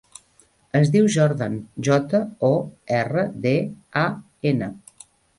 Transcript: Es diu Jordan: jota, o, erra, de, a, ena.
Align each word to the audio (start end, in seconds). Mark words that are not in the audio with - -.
Es 0.77 0.91
diu 0.93 1.09
Jordan: 1.15 1.57
jota, 1.87 2.21
o, 2.47 2.51
erra, 3.01 3.25
de, 3.43 3.51
a, 4.05 4.07
ena. 4.53 4.71